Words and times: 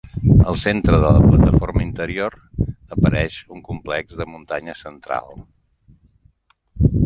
Al 0.51 0.55
centre 0.61 0.99
de 1.03 1.11
la 1.17 1.21
plataforma 1.25 1.83
interior 1.87 2.37
apareix 2.97 3.37
un 3.59 3.61
complex 3.69 4.19
de 4.23 4.29
muntanyes 4.33 4.85
central. 4.89 5.41